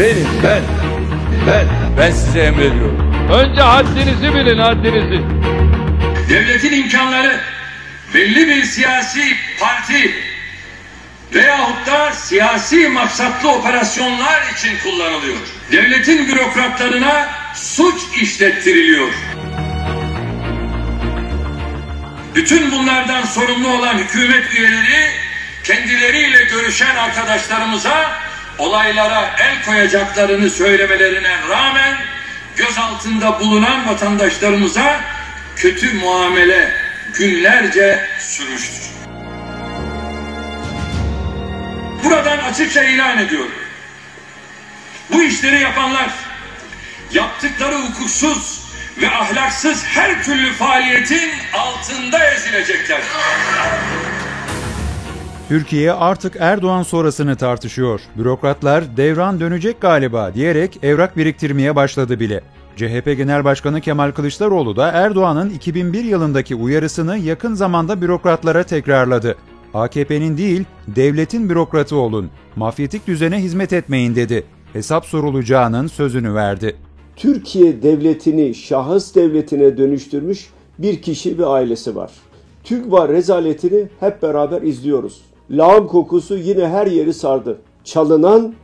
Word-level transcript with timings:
Benim 0.00 0.28
ben. 0.44 0.62
Ben. 1.46 1.66
Ben 1.98 2.10
size 2.10 2.40
emrediyorum. 2.40 3.14
Önce 3.32 3.60
haddinizi 3.60 4.34
bilin 4.34 4.58
haddinizi. 4.58 5.22
devletin 6.28 6.72
imkanları 6.72 7.40
belli 8.14 8.48
bir 8.48 8.62
siyasi 8.62 9.36
parti 9.60 10.14
veyahut 11.34 11.86
da 11.86 12.12
siyasi 12.12 12.88
maksatlı 12.88 13.50
operasyonlar 13.52 14.42
için 14.52 14.72
kullanılıyor. 14.82 15.38
Devletin 15.72 16.28
bürokratlarına 16.28 17.28
suç 17.54 18.02
işlettiriliyor. 18.22 19.08
Bütün 22.34 22.72
bunlardan 22.72 23.22
sorumlu 23.22 23.68
olan 23.68 23.98
hükümet 23.98 24.54
üyeleri 24.54 25.10
kendileriyle 25.64 26.44
görüşen 26.44 26.96
arkadaşlarımıza 26.96 28.10
olaylara 28.60 29.36
el 29.38 29.64
koyacaklarını 29.64 30.50
söylemelerine 30.50 31.36
rağmen 31.48 31.96
gözaltında 32.56 33.40
bulunan 33.40 33.88
vatandaşlarımıza 33.88 35.00
kötü 35.56 35.92
muamele 35.94 36.74
günlerce 37.14 38.08
sürmüştür. 38.18 38.90
Buradan 42.04 42.38
açıkça 42.38 42.82
ilan 42.82 43.18
ediyorum. 43.18 43.54
Bu 45.12 45.22
işleri 45.22 45.60
yapanlar 45.60 46.10
yaptıkları 47.12 47.74
hukuksuz 47.74 48.60
ve 48.98 49.10
ahlaksız 49.10 49.84
her 49.86 50.24
türlü 50.24 50.52
faaliyetin 50.52 51.32
altında 51.52 52.30
ezilecekler. 52.30 53.00
Türkiye 55.50 55.92
artık 55.92 56.36
Erdoğan 56.38 56.82
sonrasını 56.82 57.36
tartışıyor. 57.36 58.00
Bürokratlar 58.18 58.96
devran 58.96 59.40
dönecek 59.40 59.80
galiba 59.80 60.34
diyerek 60.34 60.78
evrak 60.82 61.16
biriktirmeye 61.16 61.76
başladı 61.76 62.20
bile. 62.20 62.40
CHP 62.76 63.04
Genel 63.04 63.44
Başkanı 63.44 63.80
Kemal 63.80 64.12
Kılıçdaroğlu 64.12 64.76
da 64.76 64.88
Erdoğan'ın 64.88 65.50
2001 65.50 66.04
yılındaki 66.04 66.54
uyarısını 66.54 67.18
yakın 67.18 67.54
zamanda 67.54 68.00
bürokratlara 68.00 68.62
tekrarladı. 68.62 69.36
AKP'nin 69.74 70.36
değil, 70.36 70.64
devletin 70.88 71.50
bürokratı 71.50 71.96
olun, 71.96 72.30
mafyatik 72.56 73.06
düzene 73.06 73.38
hizmet 73.38 73.72
etmeyin 73.72 74.14
dedi. 74.14 74.44
Hesap 74.72 75.06
sorulacağının 75.06 75.86
sözünü 75.86 76.34
verdi. 76.34 76.76
Türkiye 77.16 77.82
devletini 77.82 78.54
şahıs 78.54 79.14
devletine 79.14 79.76
dönüştürmüş 79.76 80.50
bir 80.78 81.02
kişi 81.02 81.38
ve 81.38 81.46
ailesi 81.46 81.96
var. 81.96 82.10
TÜGVA 82.64 83.08
rezaletini 83.08 83.88
hep 84.00 84.22
beraber 84.22 84.62
izliyoruz. 84.62 85.29
Lağım 85.50 85.86
kokusu 85.86 86.36
yine 86.36 86.68
her 86.68 86.86
yeri 86.86 87.14
sardı. 87.14 87.58
Çalınan 87.84 88.54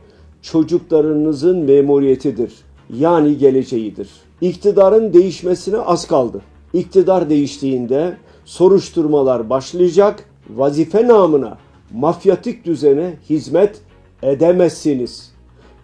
çocuklarınızın 0.41 1.57
memuriyetidir. 1.57 2.53
Yani 2.93 3.37
geleceğidir. 3.37 4.09
İktidarın 4.41 5.13
değişmesine 5.13 5.77
az 5.77 6.07
kaldı. 6.07 6.41
İktidar 6.73 7.29
değiştiğinde 7.29 8.17
soruşturmalar 8.45 9.49
başlayacak. 9.49 10.29
Vazife 10.49 11.07
namına 11.07 11.57
mafyatik 11.93 12.65
düzene 12.65 13.13
hizmet 13.29 13.81
edemezsiniz. 14.23 15.31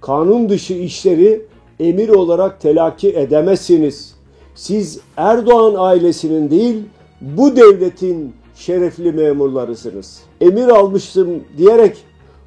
Kanun 0.02 0.50
dışı 0.50 0.74
işleri 0.74 1.46
emir 1.80 2.10
olarak 2.10 2.62
telakki 2.62 3.10
edemezsiniz. 3.10 4.16
Siz 4.56 5.00
Erdoğan 5.18 5.76
ailesinin 5.78 6.50
değil, 6.50 6.84
bu 7.22 7.56
devletin 7.56 8.34
şerefli 8.56 9.12
memurlarısınız. 9.12 10.22
Emir 10.42 10.68
almıştım 10.68 11.44
diyerek 11.58 11.98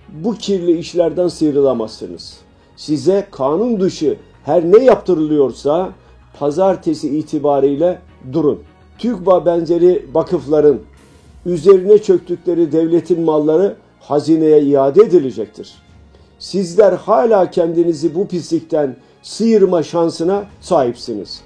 bu 0.08 0.34
kirli 0.34 0.78
işlerden 0.78 1.28
sıyrılamazsınız. 1.28 2.38
Size 2.76 3.26
kanun 3.30 3.80
dışı 3.80 4.16
her 4.44 4.64
ne 4.64 4.84
yaptırılıyorsa 4.84 5.92
pazartesi 6.38 7.18
itibariyle 7.18 7.98
durun. 8.32 8.58
TÜGVA 8.98 9.46
benzeri 9.46 10.06
vakıfların 10.12 10.78
üzerine 11.46 11.98
çöktükleri 11.98 12.72
devletin 12.72 13.20
malları 13.20 13.76
hazineye 14.00 14.62
iade 14.62 15.02
edilecektir. 15.02 15.74
Sizler 16.38 16.92
hala 16.92 17.50
kendinizi 17.50 18.14
bu 18.14 18.28
pislikten 18.28 18.96
sıyırma 19.22 19.82
şansına 19.82 20.44
sahipsiniz. 20.60 21.40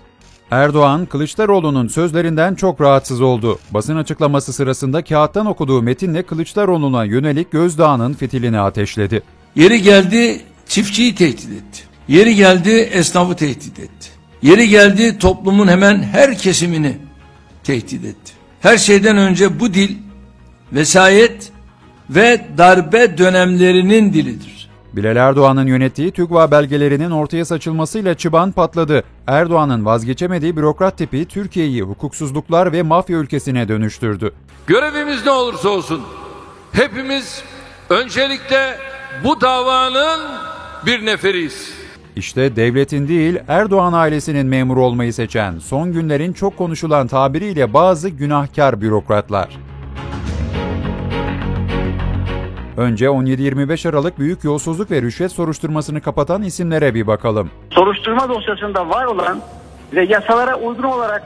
Erdoğan, 0.50 1.06
Kılıçdaroğlu'nun 1.06 1.88
sözlerinden 1.88 2.54
çok 2.54 2.80
rahatsız 2.80 3.20
oldu. 3.20 3.58
Basın 3.70 3.96
açıklaması 3.96 4.52
sırasında 4.52 5.04
kağıttan 5.04 5.46
okuduğu 5.46 5.82
metinle 5.82 6.22
Kılıçdaroğlu'na 6.22 7.04
yönelik 7.04 7.50
gözdağının 7.50 8.12
fitilini 8.12 8.60
ateşledi. 8.60 9.22
Yeri 9.56 9.82
geldi 9.82 10.40
çiftçiyi 10.68 11.14
tehdit 11.14 11.50
etti. 11.50 11.82
Yeri 12.08 12.34
geldi 12.34 12.70
esnafı 12.70 13.36
tehdit 13.36 13.78
etti. 13.78 14.08
Yeri 14.42 14.68
geldi 14.68 15.18
toplumun 15.18 15.68
hemen 15.68 16.02
her 16.02 16.38
kesimini 16.38 16.96
tehdit 17.64 18.04
etti. 18.04 18.32
Her 18.60 18.78
şeyden 18.78 19.16
önce 19.16 19.60
bu 19.60 19.74
dil 19.74 19.96
vesayet 20.72 21.52
ve 22.10 22.46
darbe 22.58 23.18
dönemlerinin 23.18 24.12
dilidir. 24.12 24.59
Bilal 24.92 25.16
Erdoğan'ın 25.16 25.66
yönettiği 25.66 26.10
TÜGVA 26.10 26.50
belgelerinin 26.50 27.10
ortaya 27.10 27.44
saçılmasıyla 27.44 28.14
çıban 28.14 28.52
patladı. 28.52 29.04
Erdoğan'ın 29.26 29.84
vazgeçemediği 29.84 30.56
bürokrat 30.56 30.98
tipi 30.98 31.24
Türkiye'yi 31.24 31.82
hukuksuzluklar 31.82 32.72
ve 32.72 32.82
mafya 32.82 33.18
ülkesine 33.18 33.68
dönüştürdü. 33.68 34.32
Görevimiz 34.66 35.26
ne 35.26 35.30
olursa 35.30 35.68
olsun 35.68 36.00
hepimiz 36.72 37.42
öncelikle 37.90 38.76
bu 39.24 39.40
davanın 39.40 40.20
bir 40.86 41.06
neferiyiz. 41.06 41.72
İşte 42.16 42.56
devletin 42.56 43.08
değil 43.08 43.38
Erdoğan 43.48 43.92
ailesinin 43.92 44.46
memur 44.46 44.76
olmayı 44.76 45.14
seçen, 45.14 45.58
son 45.58 45.92
günlerin 45.92 46.32
çok 46.32 46.56
konuşulan 46.56 47.06
tabiriyle 47.06 47.74
bazı 47.74 48.08
günahkar 48.08 48.80
bürokratlar. 48.80 49.58
Önce 52.80 53.06
17-25 53.06 53.88
Aralık 53.88 54.18
büyük 54.18 54.44
yolsuzluk 54.44 54.90
ve 54.90 55.02
rüşvet 55.02 55.32
soruşturmasını 55.32 56.00
kapatan 56.00 56.42
isimlere 56.42 56.94
bir 56.94 57.06
bakalım. 57.06 57.50
soruşturma 57.70 58.28
dosyasında 58.28 58.88
var 58.88 59.04
olan 59.04 59.40
ve 59.92 60.04
yasalara 60.04 60.56
uygun 60.56 60.82
olarak 60.82 61.22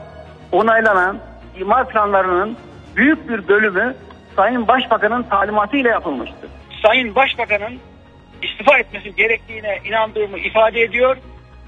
onaylanan 0.51 1.17
imar 1.59 1.89
planlarının 1.89 2.57
büyük 2.95 3.29
bir 3.29 3.47
bölümü 3.47 3.95
Sayın 4.35 4.67
Başbakan'ın 4.67 5.23
talimatıyla 5.23 5.89
yapılmıştır. 5.89 6.49
Sayın 6.85 7.15
Başbakan'ın 7.15 7.73
istifa 8.41 8.77
etmesi 8.77 9.15
gerektiğine 9.15 9.79
inandığımı 9.85 10.37
ifade 10.37 10.81
ediyor. 10.81 11.17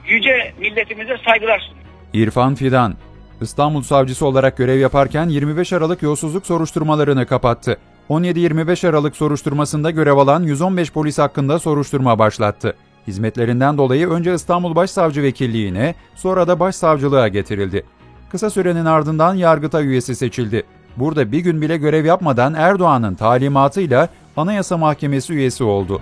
Yüce 0.08 0.54
milletimize 0.59 1.18
saygılar 1.25 1.59
sunuyorum. 1.59 1.92
İrfan 2.14 2.56
Fidan, 2.56 2.94
İstanbul 3.42 3.81
Savcısı 3.81 4.25
olarak 4.25 4.58
görev 4.58 4.80
yaparken 4.80 5.30
25 5.30 5.74
Aralık 5.74 6.02
yolsuzluk 6.02 6.46
soruşturmalarını 6.46 7.25
kapattı. 7.25 7.78
17-25 8.09 8.90
Aralık 8.90 9.16
soruşturmasında 9.16 9.91
görev 9.91 10.18
alan 10.18 10.44
115 10.44 10.91
polis 10.91 11.19
hakkında 11.19 11.59
soruşturma 11.59 12.19
başlattı. 12.19 12.75
Hizmetlerinden 13.07 13.78
dolayı 13.78 14.09
önce 14.09 14.34
İstanbul 14.34 14.75
Başsavcı 14.75 15.23
Vekilliğine, 15.23 15.95
sonra 16.16 16.47
da 16.47 16.59
Başsavcılığa 16.59 17.28
getirildi. 17.28 17.84
Kısa 18.29 18.50
sürenin 18.50 18.85
ardından 18.85 19.35
Yargıtay 19.35 19.88
üyesi 19.88 20.16
seçildi. 20.16 20.63
Burada 20.97 21.31
bir 21.31 21.40
gün 21.40 21.62
bile 21.62 21.78
görev 21.78 22.06
yapmadan 22.06 22.53
Erdoğan'ın 22.53 23.16
talimatıyla 23.16 24.09
Anayasa 24.38 24.78
Mahkemesi 24.78 25.34
üyesi 25.34 25.63
oldu. 25.63 26.01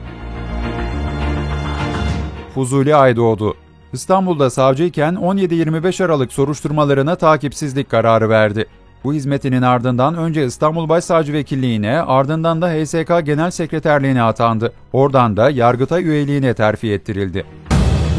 Fuzuli 2.54 2.96
Aydoğdu 2.96 3.56
İstanbul'da 3.94 4.50
savcıyken 4.50 5.14
17-25 5.14 6.04
Aralık 6.06 6.34
soruşturmalarına 6.34 7.16
takipsizlik 7.16 7.90
kararı 7.90 8.30
verdi. 8.30 8.66
Bu 9.06 9.14
hizmetinin 9.14 9.62
ardından 9.62 10.16
önce 10.16 10.46
İstanbul 10.46 10.90
Başsavcı 10.90 11.34
Vekilliğine 11.34 12.02
ardından 12.02 12.62
da 12.62 12.70
HSK 12.70 13.26
Genel 13.26 13.52
Sekreterliğine 13.52 14.22
atandı. 14.22 14.74
Oradan 14.94 15.38
da 15.38 15.50
Yargıtay 15.50 16.04
üyeliğine 16.04 16.54
terfi 16.54 16.92
ettirildi. 16.92 17.46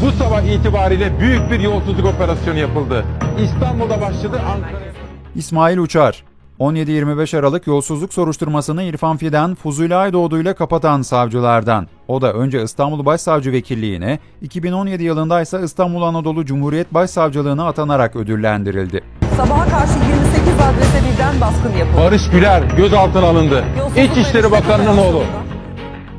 Bu 0.01 0.11
sabah 0.11 0.41
itibariyle 0.41 1.19
büyük 1.19 1.51
bir 1.51 1.59
yolsuzluk 1.59 2.05
operasyonu 2.05 2.57
yapıldı. 2.57 3.05
İstanbul'da 3.43 4.01
başladı, 4.01 4.41
Ankara'ya... 4.55 4.91
İsmail 5.35 5.77
Uçar 5.77 6.23
17-25 6.59 7.37
Aralık 7.37 7.67
yolsuzluk 7.67 8.13
soruşturmasını 8.13 8.83
İrfan 8.83 9.17
Fidan, 9.17 9.55
Fuzuli 9.55 9.95
Aydoğdu 9.95 10.41
ile 10.41 10.53
kapatan 10.53 11.01
savcılardan. 11.01 11.87
O 12.07 12.21
da 12.21 12.33
önce 12.33 12.63
İstanbul 12.63 13.05
Başsavcı 13.05 13.51
Vekilliğine, 13.51 14.19
2017 14.41 15.03
yılında 15.03 15.41
ise 15.41 15.61
İstanbul 15.63 16.01
Anadolu 16.01 16.45
Cumhuriyet 16.45 16.93
Başsavcılığına 16.93 17.67
atanarak 17.67 18.15
ödüllendirildi. 18.15 19.01
Sabaha 19.37 19.69
karşı 19.69 19.93
28 19.93 20.56
adrese 20.67 21.01
birden 21.13 21.41
baskın 21.41 21.77
yapıldı. 21.77 21.97
Barış 21.97 22.29
Güler 22.29 22.63
gözaltına 22.77 23.25
alındı. 23.25 23.63
Yolsuzluk 23.79 24.11
İçişleri 24.11 24.51
Bakanı'nın 24.51 24.97
oğlu. 24.97 25.23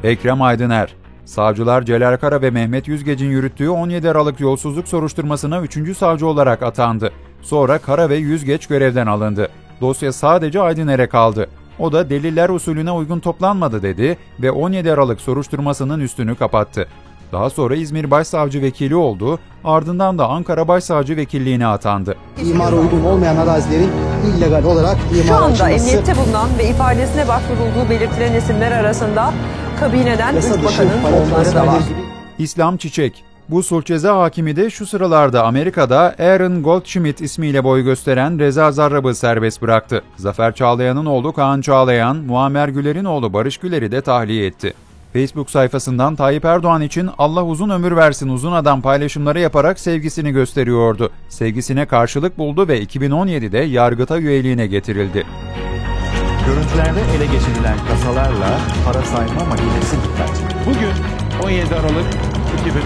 Ekrem 0.04 0.42
Aydıner 0.42 0.94
Savcılar 1.24 1.82
Celal 1.82 2.16
Kara 2.16 2.42
ve 2.42 2.50
Mehmet 2.50 2.88
Yüzgec'in 2.88 3.30
yürüttüğü 3.30 3.68
17 3.68 4.10
Aralık 4.10 4.40
yolsuzluk 4.40 4.88
soruşturmasına 4.88 5.60
3. 5.60 5.96
savcı 5.96 6.26
olarak 6.26 6.62
atandı. 6.62 7.12
Sonra 7.42 7.78
Kara 7.78 8.08
ve 8.08 8.16
Yüzgeç 8.16 8.66
görevden 8.66 9.06
alındı. 9.06 9.48
Dosya 9.80 10.12
sadece 10.12 10.60
Aydıner'e 10.60 11.08
kaldı. 11.08 11.48
O 11.78 11.92
da 11.92 12.10
deliller 12.10 12.48
usulüne 12.48 12.90
uygun 12.92 13.20
toplanmadı 13.20 13.82
dedi 13.82 14.18
ve 14.42 14.50
17 14.50 14.92
Aralık 14.92 15.20
soruşturmasının 15.20 16.00
üstünü 16.00 16.34
kapattı. 16.34 16.88
Daha 17.32 17.50
sonra 17.50 17.76
İzmir 17.76 18.10
Başsavcı 18.10 18.62
Vekili 18.62 18.96
oldu, 18.96 19.38
ardından 19.64 20.18
da 20.18 20.28
Ankara 20.28 20.68
Başsavcı 20.68 21.16
Vekilliğine 21.16 21.66
atandı. 21.66 22.16
İmara 22.44 22.76
uygun 22.76 23.04
olmayan 23.04 23.36
arazilerin 23.36 23.90
illegal 24.26 24.64
olarak 24.64 24.96
imar 25.12 25.24
Şu 25.24 25.34
anda 25.34 25.46
açılması 25.64 25.90
emniyette 25.90 26.16
bulunan 26.16 26.48
ve 26.58 26.68
ifadesine 26.68 27.28
başvurulduğu 27.28 27.90
belirtilen 27.90 28.34
isimler 28.34 28.72
arasında 28.72 29.32
kabineden 29.80 30.36
üst 30.36 30.64
bakanın 30.64 31.02
oğulları 31.04 31.54
da 31.54 31.66
var. 31.66 31.82
İslam 32.38 32.76
Çiçek 32.76 33.24
bu 33.48 33.62
sulh 33.62 33.84
ceza 33.84 34.16
hakimi 34.16 34.56
de 34.56 34.70
şu 34.70 34.86
sıralarda 34.86 35.44
Amerika'da 35.44 36.14
Aaron 36.18 36.62
Goldschmidt 36.62 37.20
ismiyle 37.20 37.64
boy 37.64 37.82
gösteren 37.82 38.38
Reza 38.38 38.72
Zarrab'ı 38.72 39.14
serbest 39.14 39.62
bıraktı. 39.62 40.02
Zafer 40.16 40.54
Çağlayan'ın 40.54 41.06
oğlu 41.06 41.32
Kaan 41.32 41.60
Çağlayan, 41.60 42.16
Muammer 42.16 42.68
Güler'in 42.68 43.04
oğlu 43.04 43.32
Barış 43.32 43.58
Güler'i 43.58 43.92
de 43.92 44.00
tahliye 44.00 44.46
etti. 44.46 44.74
Facebook 45.12 45.50
sayfasından 45.50 46.16
Tayyip 46.16 46.44
Erdoğan 46.44 46.82
için 46.82 47.10
Allah 47.18 47.44
uzun 47.44 47.70
ömür 47.70 47.96
versin 47.96 48.28
uzun 48.28 48.52
adam 48.52 48.82
paylaşımları 48.82 49.40
yaparak 49.40 49.80
sevgisini 49.80 50.30
gösteriyordu. 50.30 51.10
Sevgisine 51.28 51.86
karşılık 51.86 52.38
buldu 52.38 52.68
ve 52.68 52.82
2017'de 52.82 53.58
Yargıtay 53.58 54.24
üyeliğine 54.24 54.66
getirildi. 54.66 55.26
Görüntülerde 56.46 57.00
ele 57.16 57.26
geçirilen 57.26 57.78
kasalarla 57.88 58.60
para 58.84 59.02
sayma 59.02 59.44
makinesi 59.44 59.96
dikkat. 59.96 60.42
Bugün 60.66 60.92
17 61.44 61.74
Aralık 61.74 62.06
2013. 62.60 62.84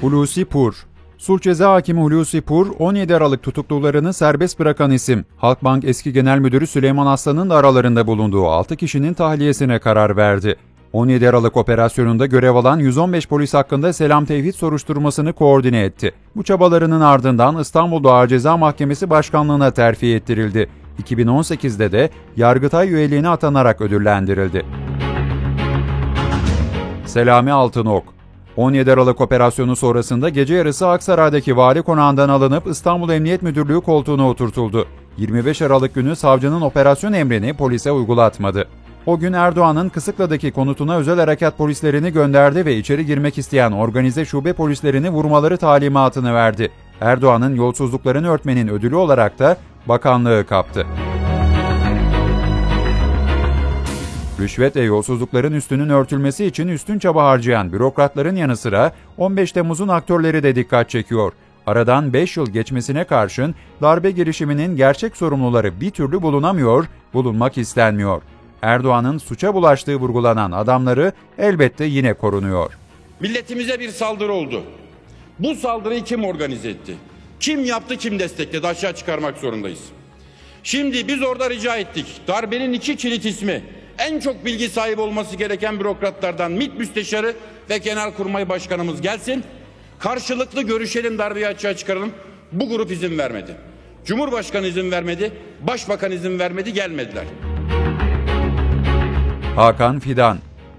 Hulusi 0.00 0.44
Pur 0.44 0.74
Sulh 1.18 1.40
Ceza 1.40 1.72
Hakimi 1.72 2.00
Hulusi 2.00 2.40
Pur, 2.40 2.66
17 2.78 3.16
Aralık 3.16 3.42
tutuklularını 3.42 4.12
serbest 4.12 4.58
bırakan 4.58 4.90
isim. 4.90 5.24
Halkbank 5.36 5.84
eski 5.84 6.12
genel 6.12 6.38
müdürü 6.38 6.66
Süleyman 6.66 7.06
Aslan'ın 7.06 7.50
da 7.50 7.56
aralarında 7.56 8.06
bulunduğu 8.06 8.46
6 8.46 8.76
kişinin 8.76 9.14
tahliyesine 9.14 9.78
karar 9.78 10.16
verdi. 10.16 10.56
17 10.92 11.28
Aralık 11.28 11.56
operasyonunda 11.56 12.26
görev 12.26 12.54
alan 12.54 12.78
115 12.78 13.28
polis 13.28 13.54
hakkında 13.54 13.92
selam 13.92 14.24
tevhid 14.24 14.54
soruşturmasını 14.54 15.32
koordine 15.32 15.80
etti. 15.80 16.12
Bu 16.36 16.42
çabalarının 16.42 17.00
ardından 17.00 17.58
İstanbul 17.58 18.04
Ağır 18.04 18.28
Ceza 18.28 18.56
Mahkemesi 18.56 19.10
Başkanlığı'na 19.10 19.70
terfi 19.70 20.14
ettirildi. 20.14 20.68
2018'de 21.02 21.92
de 21.92 22.10
Yargıtay 22.36 22.92
üyeliğine 22.92 23.28
atanarak 23.28 23.80
ödüllendirildi. 23.80 24.66
Selami 27.06 27.52
Altınok 27.52 28.17
17 28.58 28.92
Aralık 28.92 29.20
operasyonu 29.20 29.76
sonrasında 29.76 30.28
gece 30.28 30.54
yarısı 30.54 30.88
Aksaray'daki 30.88 31.56
vali 31.56 31.82
konağından 31.82 32.28
alınıp 32.28 32.66
İstanbul 32.66 33.10
Emniyet 33.10 33.42
Müdürlüğü 33.42 33.80
koltuğuna 33.80 34.28
oturtuldu. 34.28 34.86
25 35.16 35.62
Aralık 35.62 35.94
günü 35.94 36.16
savcının 36.16 36.60
operasyon 36.60 37.12
emrini 37.12 37.54
polise 37.54 37.92
uygulatmadı. 37.92 38.68
O 39.06 39.18
gün 39.18 39.32
Erdoğan'ın 39.32 39.88
Kısıklı'daki 39.88 40.50
konutuna 40.50 40.96
özel 40.96 41.18
harekat 41.18 41.58
polislerini 41.58 42.12
gönderdi 42.12 42.66
ve 42.66 42.76
içeri 42.76 43.06
girmek 43.06 43.38
isteyen 43.38 43.72
organize 43.72 44.24
şube 44.24 44.52
polislerini 44.52 45.10
vurmaları 45.10 45.56
talimatını 45.56 46.34
verdi. 46.34 46.70
Erdoğan'ın 47.00 47.54
yolsuzluklarını 47.54 48.28
örtmenin 48.28 48.68
ödülü 48.68 48.96
olarak 48.96 49.38
da 49.38 49.56
bakanlığı 49.86 50.46
kaptı. 50.46 50.86
Rüşvet 54.40 54.76
ve 54.76 54.82
yolsuzlukların 54.82 55.52
üstünün 55.52 55.88
örtülmesi 55.88 56.44
için 56.44 56.68
üstün 56.68 56.98
çaba 56.98 57.24
harcayan 57.24 57.72
bürokratların 57.72 58.36
yanı 58.36 58.56
sıra 58.56 58.92
15 59.16 59.52
Temmuz'un 59.52 59.88
aktörleri 59.88 60.42
de 60.42 60.54
dikkat 60.56 60.90
çekiyor. 60.90 61.32
Aradan 61.66 62.12
5 62.12 62.36
yıl 62.36 62.50
geçmesine 62.50 63.04
karşın 63.04 63.54
darbe 63.82 64.10
girişiminin 64.10 64.76
gerçek 64.76 65.16
sorumluları 65.16 65.80
bir 65.80 65.90
türlü 65.90 66.22
bulunamıyor, 66.22 66.86
bulunmak 67.14 67.58
istenmiyor. 67.58 68.22
Erdoğan'ın 68.62 69.18
suça 69.18 69.54
bulaştığı 69.54 69.96
vurgulanan 69.96 70.52
adamları 70.52 71.12
elbette 71.38 71.84
yine 71.84 72.14
korunuyor. 72.14 72.78
Milletimize 73.20 73.80
bir 73.80 73.88
saldırı 73.88 74.32
oldu. 74.32 74.62
Bu 75.38 75.54
saldırıyı 75.54 76.04
kim 76.04 76.24
organize 76.24 76.70
etti? 76.70 76.94
Kim 77.40 77.64
yaptı, 77.64 77.96
kim 77.96 78.18
destekledi? 78.18 78.66
Aşağı 78.66 78.94
çıkarmak 78.94 79.38
zorundayız. 79.38 79.80
Şimdi 80.62 81.08
biz 81.08 81.22
orada 81.22 81.50
rica 81.50 81.76
ettik. 81.76 82.20
Darbenin 82.28 82.72
iki 82.72 82.96
kilit 82.96 83.24
ismi 83.24 83.62
en 83.98 84.20
çok 84.20 84.44
bilgi 84.44 84.68
sahibi 84.68 85.00
olması 85.00 85.36
gereken 85.36 85.80
bürokratlardan 85.80 86.52
MİT 86.52 86.78
Müsteşarı 86.78 87.34
ve 87.70 87.78
Genelkurmay 87.78 88.48
Başkanımız 88.48 89.00
gelsin. 89.00 89.44
Karşılıklı 89.98 90.62
görüşelim 90.62 91.18
darbeyi 91.18 91.46
açığa 91.46 91.76
çıkaralım. 91.76 92.10
Bu 92.52 92.68
grup 92.68 92.90
izin 92.90 93.18
vermedi. 93.18 93.56
Cumhurbaşkanı 94.04 94.66
izin 94.66 94.90
vermedi, 94.90 95.32
Başbakan 95.60 96.12
izin 96.12 96.38
vermedi, 96.38 96.72
gelmediler. 96.72 97.24
Hakan 99.56 99.98
Fidan 99.98 100.38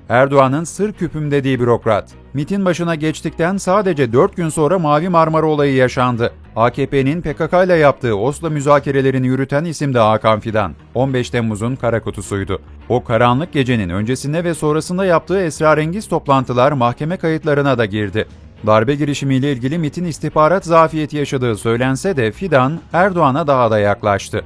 Erdoğan'ın 0.09 0.63
sır 0.63 0.93
küpüm 0.93 1.31
dediği 1.31 1.59
bürokrat. 1.59 2.09
MIT'in 2.33 2.65
başına 2.65 2.95
geçtikten 2.95 3.57
sadece 3.57 4.13
4 4.13 4.35
gün 4.35 4.49
sonra 4.49 4.79
Mavi 4.79 5.09
Marmara 5.09 5.45
olayı 5.45 5.73
yaşandı. 5.73 6.33
AKP'nin 6.59 7.21
PKK 7.21 7.53
ile 7.65 7.73
yaptığı 7.73 8.17
Oslo 8.17 8.49
müzakerelerini 8.49 9.27
yürüten 9.27 9.65
isim 9.65 9.93
de 9.93 9.99
Hakan 9.99 10.39
Fidan. 10.39 10.75
15 10.95 11.29
Temmuz'un 11.29 11.75
kara 11.75 12.03
kutusuydu. 12.03 12.61
O 12.89 13.03
karanlık 13.03 13.53
gecenin 13.53 13.89
öncesinde 13.89 14.43
ve 14.43 14.53
sonrasında 14.53 15.05
yaptığı 15.05 15.41
esrarengiz 15.41 16.07
toplantılar 16.07 16.71
mahkeme 16.71 17.17
kayıtlarına 17.17 17.77
da 17.77 17.85
girdi. 17.85 18.27
Darbe 18.67 18.95
girişimiyle 18.95 19.51
ilgili 19.51 19.77
MIT'in 19.77 20.05
istihbarat 20.05 20.65
zafiyeti 20.65 21.17
yaşadığı 21.17 21.55
söylense 21.55 22.17
de 22.17 22.31
Fidan 22.31 22.79
Erdoğan'a 22.93 23.47
daha 23.47 23.71
da 23.71 23.79
yaklaştı. 23.79 24.43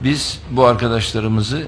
Biz 0.00 0.42
bu 0.50 0.64
arkadaşlarımızı 0.66 1.62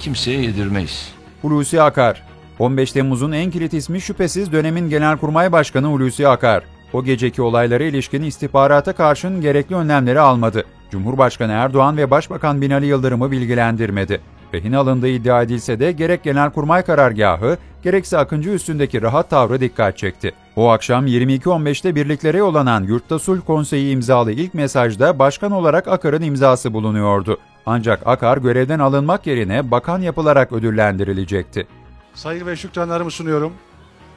kimseye 0.00 0.40
yedirmeyiz. 0.40 1.12
Hulusi 1.42 1.82
Akar 1.82 2.22
15 2.58 2.92
Temmuz'un 2.92 3.32
en 3.32 3.50
kilit 3.50 3.74
ismi 3.74 4.00
şüphesiz 4.00 4.52
dönemin 4.52 4.90
Genelkurmay 4.90 5.52
Başkanı 5.52 5.86
Hulusi 5.86 6.28
Akar. 6.28 6.71
O 6.92 7.04
geceki 7.04 7.42
olaylara 7.42 7.84
ilişkin 7.84 8.22
istihbarata 8.22 8.92
karşın 8.92 9.40
gerekli 9.40 9.76
önlemleri 9.76 10.20
almadı. 10.20 10.64
Cumhurbaşkanı 10.90 11.52
Erdoğan 11.52 11.96
ve 11.96 12.10
Başbakan 12.10 12.60
Binali 12.62 12.86
Yıldırım'ı 12.86 13.30
bilgilendirmedi. 13.30 14.20
Rehin 14.54 14.72
alındığı 14.72 15.08
iddia 15.08 15.42
edilse 15.42 15.80
de 15.80 15.92
gerek 15.92 16.22
Genelkurmay 16.22 16.82
karargahı, 16.82 17.58
gerekse 17.82 18.18
Akıncı 18.18 18.50
üstündeki 18.50 19.02
rahat 19.02 19.30
tavrı 19.30 19.60
dikkat 19.60 19.98
çekti. 19.98 20.32
O 20.56 20.68
akşam 20.68 21.06
22.15'te 21.06 21.94
birliklere 21.94 22.38
yollanan 22.38 22.82
Yurtta 22.82 23.18
Sulh 23.18 23.40
Konseyi 23.46 23.92
imzalı 23.92 24.32
ilk 24.32 24.54
mesajda 24.54 25.18
başkan 25.18 25.52
olarak 25.52 25.88
Akar'ın 25.88 26.22
imzası 26.22 26.74
bulunuyordu. 26.74 27.38
Ancak 27.66 28.06
Akar 28.06 28.38
görevden 28.38 28.78
alınmak 28.78 29.26
yerine 29.26 29.70
bakan 29.70 30.00
yapılarak 30.00 30.52
ödüllendirilecekti. 30.52 31.66
Saygı 32.14 32.46
ve 32.46 32.56
şükranlarımı 32.56 33.10
sunuyorum. 33.10 33.52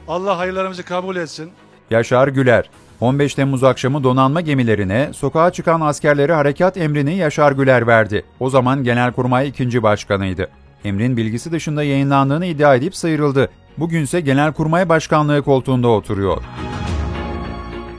Allah 0.08 0.38
hayırlarımızı 0.38 0.82
kabul 0.82 1.16
etsin. 1.16 1.50
Yaşar 1.90 2.28
Güler 2.28 2.70
15 3.00 3.34
Temmuz 3.34 3.64
akşamı 3.64 4.04
donanma 4.04 4.40
gemilerine 4.40 5.10
sokağa 5.12 5.52
çıkan 5.52 5.80
askerlere 5.80 6.32
harekat 6.32 6.76
emrini 6.76 7.16
Yaşar 7.16 7.52
Güler 7.52 7.86
verdi. 7.86 8.24
O 8.40 8.50
zaman 8.50 8.84
Genelkurmay 8.84 9.48
2. 9.48 9.82
Başkanıydı. 9.82 10.48
Emrin 10.84 11.16
bilgisi 11.16 11.52
dışında 11.52 11.82
yayınlandığını 11.82 12.46
iddia 12.46 12.74
edip 12.74 12.96
sıyrıldı. 12.96 13.50
Bugünse 13.78 14.20
Genelkurmay 14.20 14.88
Başkanlığı 14.88 15.42
koltuğunda 15.42 15.88
oturuyor. 15.88 16.42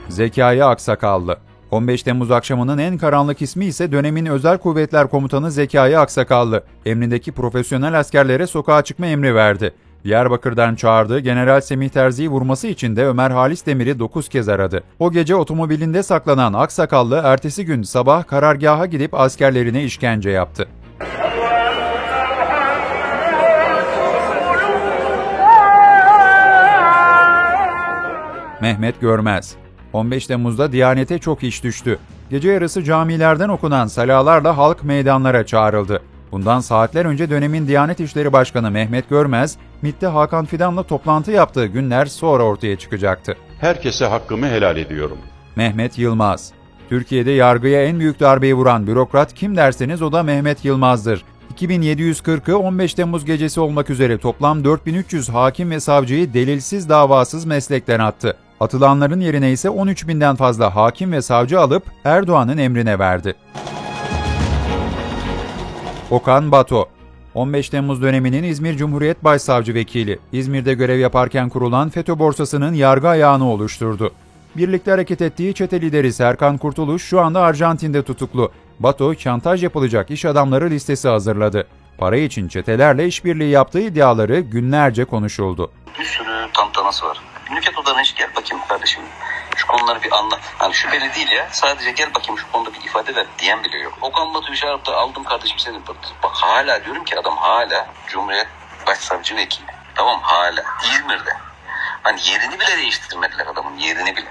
Zekai 0.08 0.64
Aksakallı 0.64 1.38
15 1.70 2.02
Temmuz 2.02 2.30
akşamının 2.30 2.78
en 2.78 2.98
karanlık 2.98 3.42
ismi 3.42 3.64
ise 3.64 3.92
dönemin 3.92 4.26
Özel 4.26 4.58
Kuvvetler 4.58 5.10
Komutanı 5.10 5.50
Zekai 5.50 5.98
Aksakallı. 5.98 6.64
Emrindeki 6.86 7.32
profesyonel 7.32 7.98
askerlere 7.98 8.46
sokağa 8.46 8.84
çıkma 8.84 9.06
emri 9.06 9.34
verdi. 9.34 9.74
Diyarbakır'dan 10.04 10.74
çağırdığı 10.74 11.18
General 11.18 11.60
Semih 11.60 11.88
Terzi'yi 11.88 12.28
vurması 12.28 12.66
için 12.66 12.96
de 12.96 13.06
Ömer 13.06 13.30
Halis 13.30 13.66
Demir'i 13.66 13.98
9 13.98 14.28
kez 14.28 14.48
aradı. 14.48 14.82
O 14.98 15.12
gece 15.12 15.34
otomobilinde 15.34 16.02
saklanan 16.02 16.52
Aksakallı 16.52 17.20
ertesi 17.24 17.64
gün 17.64 17.82
sabah 17.82 18.26
karargaha 18.26 18.86
gidip 18.86 19.14
askerlerine 19.14 19.84
işkence 19.84 20.30
yaptı. 20.30 20.68
Mehmet 28.60 29.00
Görmez 29.00 29.56
15 29.92 30.26
Temmuz'da 30.26 30.72
Diyanet'e 30.72 31.18
çok 31.18 31.42
iş 31.42 31.64
düştü. 31.64 31.98
Gece 32.30 32.50
yarısı 32.50 32.82
camilerden 32.84 33.48
okunan 33.48 33.86
salalarla 33.86 34.56
halk 34.56 34.84
meydanlara 34.84 35.46
çağrıldı. 35.46 36.02
Bundan 36.32 36.60
saatler 36.60 37.04
önce 37.04 37.30
dönemin 37.30 37.68
Diyanet 37.68 38.00
İşleri 38.00 38.32
Başkanı 38.32 38.70
Mehmet 38.70 39.08
Görmez, 39.08 39.56
MİT'te 39.82 40.06
Hakan 40.06 40.44
Fidan'la 40.44 40.82
toplantı 40.82 41.32
yaptığı 41.32 41.66
günler 41.66 42.06
sonra 42.06 42.42
ortaya 42.42 42.76
çıkacaktı. 42.76 43.36
Herkese 43.60 44.06
hakkımı 44.06 44.46
helal 44.46 44.76
ediyorum. 44.76 45.18
Mehmet 45.56 45.98
Yılmaz 45.98 46.52
Türkiye'de 46.88 47.30
yargıya 47.30 47.84
en 47.84 48.00
büyük 48.00 48.20
darbeyi 48.20 48.54
vuran 48.54 48.86
bürokrat 48.86 49.34
kim 49.34 49.56
derseniz 49.56 50.02
o 50.02 50.12
da 50.12 50.22
Mehmet 50.22 50.64
Yılmaz'dır. 50.64 51.24
2740'ı 51.54 52.58
15 52.58 52.94
Temmuz 52.94 53.24
gecesi 53.24 53.60
olmak 53.60 53.90
üzere 53.90 54.18
toplam 54.18 54.64
4300 54.64 55.28
hakim 55.28 55.70
ve 55.70 55.80
savcıyı 55.80 56.34
delilsiz 56.34 56.88
davasız 56.88 57.44
meslekten 57.44 58.00
attı. 58.00 58.36
Atılanların 58.60 59.20
yerine 59.20 59.52
ise 59.52 59.70
13 59.70 60.08
binden 60.08 60.36
fazla 60.36 60.76
hakim 60.76 61.12
ve 61.12 61.22
savcı 61.22 61.60
alıp 61.60 61.82
Erdoğan'ın 62.04 62.58
emrine 62.58 62.98
verdi. 62.98 63.34
Okan 66.10 66.52
Bato 66.52 66.88
15 67.34 67.68
Temmuz 67.68 68.02
döneminin 68.02 68.42
İzmir 68.42 68.76
Cumhuriyet 68.76 69.24
Başsavcı 69.24 69.74
Vekili, 69.74 70.18
İzmir'de 70.32 70.74
görev 70.74 70.98
yaparken 70.98 71.48
kurulan 71.48 71.88
FETÖ 71.88 72.18
borsasının 72.18 72.74
yargı 72.74 73.08
ayağını 73.08 73.50
oluşturdu. 73.50 74.12
Birlikte 74.56 74.90
hareket 74.90 75.22
ettiği 75.22 75.54
çete 75.54 75.80
lideri 75.80 76.12
Serkan 76.12 76.58
Kurtuluş 76.58 77.02
şu 77.04 77.20
anda 77.20 77.40
Arjantin'de 77.40 78.02
tutuklu. 78.02 78.52
Bato, 78.80 79.14
şantaj 79.14 79.62
yapılacak 79.62 80.10
iş 80.10 80.24
adamları 80.24 80.70
listesi 80.70 81.08
hazırladı. 81.08 81.66
Para 81.98 82.16
için 82.16 82.48
çetelerle 82.48 83.06
işbirliği 83.06 83.50
yaptığı 83.50 83.80
iddiaları 83.80 84.40
günlerce 84.40 85.04
konuşuldu. 85.04 85.70
Bir 85.98 86.04
sürü 86.04 86.52
tantanası 86.54 87.06
var. 87.06 87.18
Nükhet 87.50 87.78
Odan'a 87.78 88.00
hiç 88.00 88.14
gel 88.14 88.34
bakayım 88.36 88.64
kardeşim. 88.68 89.02
Şu 89.56 89.66
konuları 89.66 90.02
bir 90.02 90.12
anlat. 90.12 90.40
Hani 90.58 90.74
şüpheli 90.74 91.14
değil 91.14 91.30
ya. 91.30 91.48
Sadece 91.52 91.90
gel 91.90 92.14
bakayım 92.14 92.38
şu 92.38 92.52
konuda 92.52 92.72
bir 92.72 92.84
ifade 92.84 93.14
ver 93.14 93.26
diyen 93.38 93.64
bile 93.64 93.78
yok. 93.78 93.98
Okan 94.02 94.34
Batu 94.34 94.52
da 94.86 94.96
aldım 94.96 95.24
kardeşim 95.24 95.58
seni. 95.58 95.86
Bak, 95.86 95.96
bak 96.22 96.32
hala 96.34 96.84
diyorum 96.84 97.04
ki 97.04 97.18
adam 97.18 97.36
hala 97.36 97.86
Cumhuriyet 98.08 98.46
Başsavcı 98.86 99.36
Vekili. 99.36 99.66
Tamam 99.94 100.20
hala. 100.22 100.64
İzmir'de. 100.82 101.30
Hani 102.02 102.20
yerini 102.30 102.60
bile 102.60 102.76
değiştirmediler 102.76 103.46
adamın 103.46 103.78
yerini 103.78 104.16
bile. 104.16 104.28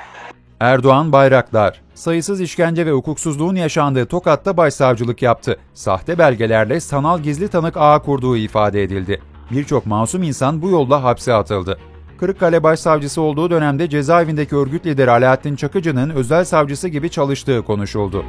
Erdoğan 0.59 1.11
Bayraktar, 1.11 1.81
sayısız 1.95 2.41
işkence 2.41 2.85
ve 2.85 2.91
hukuksuzluğun 2.91 3.55
yaşandığı 3.55 4.07
Tokat'ta 4.07 4.57
başsavcılık 4.57 5.21
yaptı. 5.21 5.59
Sahte 5.73 6.17
belgelerle 6.17 6.79
sanal 6.79 7.19
gizli 7.19 7.49
tanık 7.49 7.77
ağı 7.77 8.03
kurduğu 8.03 8.37
ifade 8.37 8.83
edildi. 8.83 9.21
Birçok 9.51 9.85
masum 9.85 10.23
insan 10.23 10.61
bu 10.61 10.69
yolla 10.69 11.03
hapse 11.03 11.33
atıldı. 11.33 11.79
Kırıkkale 12.19 12.63
Başsavcısı 12.63 13.21
olduğu 13.21 13.49
dönemde 13.49 13.89
cezaevindeki 13.89 14.55
örgüt 14.55 14.85
lideri 14.85 15.11
Alaaddin 15.11 15.55
Çakıcı'nın 15.55 16.09
özel 16.09 16.45
savcısı 16.45 16.87
gibi 16.87 17.09
çalıştığı 17.09 17.61
konuşuldu. 17.61 18.25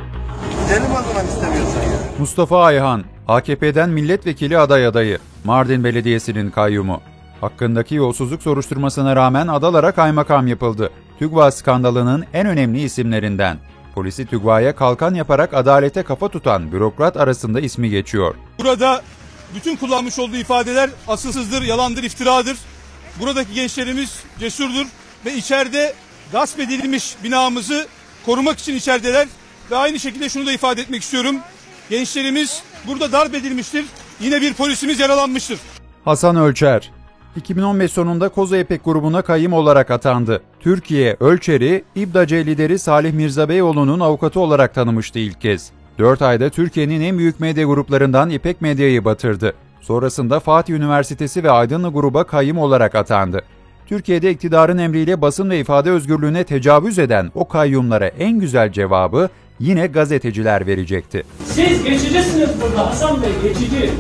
Gidelim 0.65 0.91
o 0.93 1.09
zaman 1.09 1.27
istemiyorsan 1.27 1.83
ya. 1.83 1.99
Mustafa 2.19 2.65
Ayhan, 2.65 3.05
AKP'den 3.29 3.91
milletvekili 3.91 4.59
aday 4.59 4.87
adayı, 4.87 5.19
Mardin 5.45 5.85
Belediyesi'nin 5.85 6.51
kayyumu. 6.51 7.01
Hakkındaki 7.41 7.95
yolsuzluk 7.95 8.43
soruşturmasına 8.43 9.17
rağmen 9.17 9.49
adalara 9.49 9.93
kaymakam 9.93 10.47
yapıldı. 10.47 10.91
TÜGVA 11.19 11.51
skandalının 11.51 12.25
en 12.33 12.47
önemli 12.47 12.81
isimlerinden. 12.83 13.59
Polisi 13.95 14.27
TÜGVA'ya 14.27 14.77
kalkan 14.77 15.15
yaparak 15.15 15.55
adalete 15.55 16.03
kafa 16.03 16.29
tutan 16.29 16.73
bürokrat 16.73 17.17
arasında 17.17 17.61
ismi 17.61 17.91
geçiyor. 17.91 18.35
Burada 18.59 19.03
bütün 19.55 19.77
kullanmış 19.77 20.19
olduğu 20.19 20.37
ifadeler 20.37 20.91
asılsızdır, 21.09 21.63
yalandır, 21.63 22.03
iftiradır. 22.03 22.57
Buradaki 23.21 23.55
gençlerimiz 23.55 24.23
cesurdur 24.41 24.87
ve 25.27 25.35
içeride 25.35 25.95
gasp 26.33 26.61
edilmiş 26.61 27.17
binamızı 27.25 27.87
korumak 28.27 28.59
için 28.59 28.77
içerideler. 28.77 29.29
Ve 29.71 29.77
aynı 29.77 29.99
şekilde 29.99 30.29
şunu 30.29 30.47
da 30.47 30.53
ifade 30.53 30.81
etmek 30.81 31.03
istiyorum. 31.03 31.37
Gençlerimiz 31.91 32.63
burada 32.87 33.13
darp 33.13 33.35
edilmiştir. 33.35 33.85
Yine 34.21 34.41
bir 34.41 34.55
polisimiz 34.55 35.01
yaralanmıştır. 35.01 35.59
Hasan 36.05 36.37
Ölçer 36.37 36.91
2015 37.37 37.93
sonunda 37.93 38.29
Koza 38.29 38.57
Epek 38.57 38.85
grubuna 38.85 39.23
kayyım 39.23 39.53
olarak 39.53 39.91
atandı. 39.91 40.43
Türkiye 40.61 41.17
Ölçer'i 41.21 41.85
İBDAC 41.95 42.47
lideri 42.47 42.79
Salih 42.79 43.13
Mirza 43.13 43.49
Beyoğlu'nun 43.49 44.01
avukatı 44.01 44.41
olarak 44.41 44.75
tanımıştı 44.75 45.19
ilk 45.19 45.41
kez. 45.41 45.71
4 45.99 46.23
ayda 46.23 46.51
Türkiye'nin 46.51 47.01
en 47.01 47.19
büyük 47.19 47.41
medya 47.41 47.65
gruplarından 47.65 48.31
İpek 48.31 48.61
Medya'yı 48.61 49.05
batırdı. 49.05 49.55
Sonrasında 49.81 50.41
Fatih 50.41 50.75
Üniversitesi 50.75 51.45
ve 51.45 51.51
Aydınlı 51.51 51.89
gruba 51.89 52.25
kayyım 52.25 52.59
olarak 52.59 52.95
atandı. 52.95 53.43
Türkiye'de 53.87 54.31
iktidarın 54.31 54.79
emriyle 54.79 55.21
basın 55.21 55.51
ve 55.51 55.61
ifade 55.61 55.91
özgürlüğüne 55.91 56.45
tecavüz 56.45 56.99
eden 56.99 57.31
o 57.35 57.49
kayyumlara 57.49 58.07
en 58.07 58.39
güzel 58.39 58.73
cevabı 58.73 59.29
yine 59.61 59.87
gazeteciler 59.87 60.67
verecekti. 60.67 61.25
Siz 61.45 61.85
geçicisiniz 61.85 62.51
burada 62.63 62.87
Hasan 62.87 63.23
Bey, 63.23 63.31
geçici. 63.43 63.91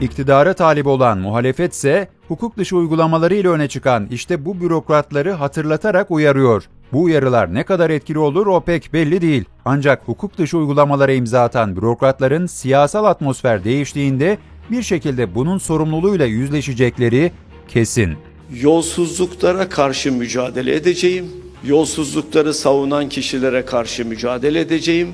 İktidara 0.00 0.54
talip 0.54 0.86
olan 0.86 1.18
muhalefetse 1.18 2.08
hukuk 2.28 2.56
dışı 2.56 2.76
uygulamalarıyla 2.76 3.50
öne 3.50 3.68
çıkan 3.68 4.06
işte 4.10 4.44
bu 4.44 4.60
bürokratları 4.60 5.32
hatırlatarak 5.32 6.10
uyarıyor. 6.10 6.64
Bu 6.92 7.02
uyarılar 7.02 7.54
ne 7.54 7.62
kadar 7.62 7.90
etkili 7.90 8.18
olur 8.18 8.46
o 8.46 8.60
pek 8.60 8.92
belli 8.92 9.20
değil. 9.20 9.44
Ancak 9.64 10.02
hukuk 10.08 10.38
dışı 10.38 10.58
uygulamalara 10.58 11.12
imza 11.12 11.42
atan 11.42 11.76
bürokratların 11.76 12.46
siyasal 12.46 13.04
atmosfer 13.04 13.64
değiştiğinde 13.64 14.38
bir 14.70 14.82
şekilde 14.82 15.34
bunun 15.34 15.58
sorumluluğuyla 15.58 16.26
yüzleşecekleri 16.26 17.32
kesin. 17.68 18.14
Yolsuzluklara 18.60 19.68
karşı 19.68 20.12
mücadele 20.12 20.74
edeceğim. 20.74 21.26
Yolsuzlukları 21.64 22.54
savunan 22.54 23.08
kişilere 23.08 23.64
karşı 23.64 24.04
mücadele 24.04 24.60
edeceğim. 24.60 25.08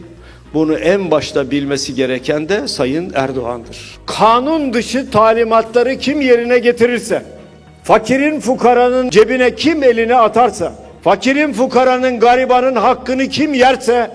Bunu 0.55 0.75
en 0.75 1.11
başta 1.11 1.51
bilmesi 1.51 1.95
gereken 1.95 2.49
de 2.49 2.69
Sayın 2.69 3.13
Erdoğan'dır. 3.15 3.99
Kanun 4.07 4.73
dışı 4.73 5.11
talimatları 5.11 5.99
kim 5.99 6.21
yerine 6.21 6.59
getirirse, 6.59 7.23
fakirin 7.85 8.41
fukaranın 8.41 9.11
cebine 9.11 9.55
kim 9.55 9.83
elini 9.83 10.15
atarsa, 10.17 10.75
fakirin 11.03 11.53
fukaranın 11.53 12.21
garibanın 12.21 12.77
hakkını 12.77 13.29
kim 13.29 13.55
yerse 13.55 14.11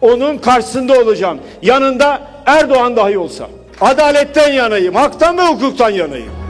onun 0.00 0.38
karşısında 0.38 1.00
olacağım. 1.00 1.38
Yanında 1.62 2.22
Erdoğan 2.46 2.96
dahi 2.96 3.18
olsa. 3.18 3.48
Adaletten 3.80 4.52
yanayım, 4.52 4.94
haktan 4.94 5.38
ve 5.38 5.42
hukuktan 5.42 5.90
yanayım. 5.90 6.43